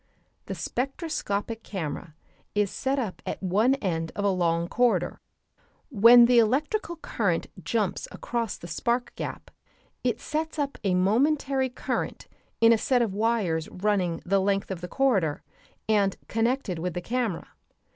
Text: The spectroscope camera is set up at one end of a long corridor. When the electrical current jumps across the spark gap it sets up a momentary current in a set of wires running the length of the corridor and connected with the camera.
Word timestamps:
The 0.47 0.55
spectroscope 0.55 1.61
camera 1.61 2.15
is 2.55 2.71
set 2.71 2.97
up 2.97 3.21
at 3.23 3.43
one 3.43 3.75
end 3.75 4.11
of 4.15 4.25
a 4.25 4.31
long 4.31 4.67
corridor. 4.67 5.19
When 5.91 6.25
the 6.25 6.39
electrical 6.39 6.95
current 6.95 7.45
jumps 7.63 8.07
across 8.11 8.57
the 8.57 8.67
spark 8.67 9.13
gap 9.15 9.51
it 10.03 10.19
sets 10.19 10.57
up 10.57 10.79
a 10.83 10.95
momentary 10.95 11.69
current 11.69 12.27
in 12.61 12.73
a 12.73 12.79
set 12.79 13.03
of 13.03 13.13
wires 13.13 13.69
running 13.69 14.23
the 14.25 14.39
length 14.41 14.71
of 14.71 14.81
the 14.81 14.87
corridor 14.87 15.43
and 15.87 16.17
connected 16.27 16.79
with 16.79 16.95
the 16.95 17.01
camera. 17.01 17.49